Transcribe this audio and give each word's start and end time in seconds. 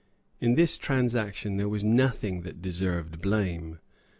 In 0.39 0.55
this 0.55 0.79
transaction 0.79 1.57
there 1.57 1.69
was 1.69 1.83
nothing 1.83 2.41
that 2.41 2.59
deserved 2.59 3.21
blame. 3.21 3.77